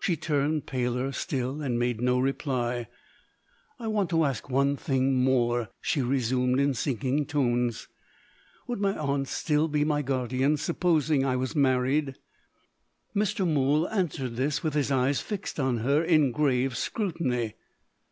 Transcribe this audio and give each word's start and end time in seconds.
She 0.00 0.16
turned 0.16 0.66
paler 0.66 1.12
still, 1.12 1.60
and 1.60 1.78
made 1.78 2.00
no 2.00 2.18
reply. 2.18 2.88
"I 3.78 3.86
want 3.86 4.10
to 4.10 4.24
ask 4.24 4.50
one 4.50 4.76
thing 4.76 5.14
more?" 5.22 5.68
she 5.80 6.02
resumed, 6.02 6.58
in 6.58 6.74
sinking 6.74 7.26
tones. 7.26 7.86
"Would 8.66 8.80
my 8.80 8.98
aunt 8.98 9.28
still 9.28 9.68
be 9.68 9.84
my 9.84 10.02
guardian 10.02 10.56
supposing 10.56 11.24
I 11.24 11.36
was 11.36 11.54
married?" 11.54 12.16
Mr. 13.14 13.46
Mool 13.46 13.88
answered 13.90 14.34
this, 14.34 14.64
with 14.64 14.74
his 14.74 14.90
eyes 14.90 15.20
fixed 15.20 15.60
on 15.60 15.76
her 15.76 16.02
in 16.02 16.32
grave 16.32 16.76
scrutiny. 16.76 17.54